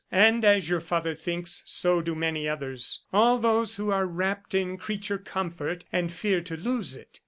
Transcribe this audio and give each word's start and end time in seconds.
And 0.27 0.43
as 0.43 0.67
your 0.67 0.79
father 0.79 1.13
thinks, 1.13 1.61
so 1.67 2.01
do 2.01 2.15
many 2.15 2.49
others 2.49 3.01
all 3.13 3.37
those 3.37 3.75
who 3.75 3.91
are 3.91 4.07
wrapped 4.07 4.55
in 4.55 4.75
creature 4.77 5.19
comfort, 5.19 5.85
and 5.93 6.11
fear 6.11 6.41
to 6.41 6.57
lose 6.57 6.95
it. 6.95 7.19